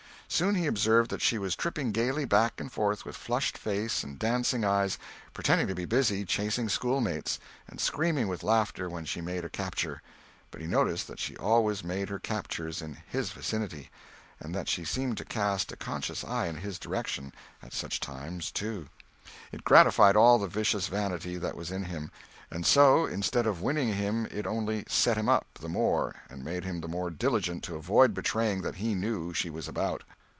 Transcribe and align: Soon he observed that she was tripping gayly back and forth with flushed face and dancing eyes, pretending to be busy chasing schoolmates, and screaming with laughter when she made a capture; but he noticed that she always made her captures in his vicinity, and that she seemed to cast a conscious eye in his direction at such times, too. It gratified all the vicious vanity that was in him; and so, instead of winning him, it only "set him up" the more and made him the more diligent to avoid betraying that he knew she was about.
Soon 0.33 0.55
he 0.55 0.65
observed 0.65 1.11
that 1.11 1.21
she 1.21 1.37
was 1.37 1.57
tripping 1.57 1.91
gayly 1.91 2.23
back 2.23 2.61
and 2.61 2.71
forth 2.71 3.03
with 3.03 3.17
flushed 3.17 3.57
face 3.57 4.01
and 4.01 4.17
dancing 4.17 4.63
eyes, 4.63 4.97
pretending 5.33 5.67
to 5.67 5.75
be 5.75 5.83
busy 5.83 6.23
chasing 6.23 6.69
schoolmates, 6.69 7.37
and 7.67 7.81
screaming 7.81 8.29
with 8.29 8.41
laughter 8.41 8.89
when 8.89 9.03
she 9.03 9.19
made 9.19 9.43
a 9.43 9.49
capture; 9.49 10.01
but 10.49 10.61
he 10.61 10.67
noticed 10.67 11.05
that 11.09 11.19
she 11.19 11.35
always 11.35 11.83
made 11.83 12.07
her 12.07 12.17
captures 12.17 12.81
in 12.81 12.97
his 13.09 13.29
vicinity, 13.29 13.91
and 14.39 14.55
that 14.55 14.69
she 14.69 14.85
seemed 14.85 15.17
to 15.17 15.25
cast 15.25 15.69
a 15.73 15.75
conscious 15.75 16.23
eye 16.23 16.45
in 16.47 16.55
his 16.55 16.79
direction 16.79 17.33
at 17.61 17.73
such 17.73 17.99
times, 17.99 18.51
too. 18.53 18.87
It 19.51 19.65
gratified 19.65 20.15
all 20.15 20.39
the 20.39 20.47
vicious 20.47 20.87
vanity 20.87 21.35
that 21.39 21.57
was 21.57 21.71
in 21.71 21.83
him; 21.83 22.09
and 22.49 22.65
so, 22.65 23.05
instead 23.05 23.45
of 23.45 23.61
winning 23.61 23.93
him, 23.95 24.27
it 24.31 24.47
only 24.47 24.85
"set 24.87 25.17
him 25.17 25.27
up" 25.27 25.47
the 25.59 25.69
more 25.69 26.15
and 26.29 26.41
made 26.41 26.63
him 26.63 26.79
the 26.79 26.87
more 26.87 27.09
diligent 27.09 27.65
to 27.65 27.75
avoid 27.75 28.13
betraying 28.13 28.61
that 28.61 28.75
he 28.75 28.95
knew 28.95 29.33
she 29.33 29.49
was 29.49 29.67
about. 29.67 30.03